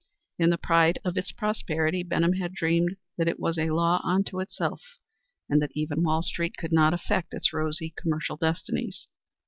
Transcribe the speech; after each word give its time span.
In 0.39 0.49
the 0.49 0.57
pride 0.57 0.97
of 1.05 1.15
its 1.15 1.31
prosperity 1.31 2.01
Benham 2.01 2.33
had 2.33 2.53
dreamed 2.55 2.97
that 3.19 3.27
it 3.27 3.39
was 3.39 3.59
a 3.59 3.69
law 3.69 4.01
unto 4.03 4.39
itself, 4.41 4.81
and 5.47 5.61
that 5.61 5.73
even 5.75 6.01
Wall 6.01 6.23
street 6.23 6.57
could 6.57 6.71
not 6.73 6.95
affect 6.95 7.35
its 7.35 7.53
rosy 7.53 7.93
commercial 7.95 8.35
destinies. 8.35 9.07